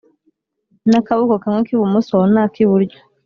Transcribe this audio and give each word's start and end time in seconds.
n’akaboko 0.89 1.33
kamwe 1.43 1.61
k’ibumoso 1.67 2.17
na 2.33 2.43
kiburyo 2.53 2.97